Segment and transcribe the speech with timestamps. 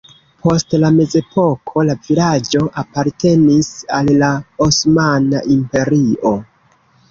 [0.43, 4.33] Post la mezepoko la vilaĝo apartenis al la
[4.69, 6.37] Osmana Imperio.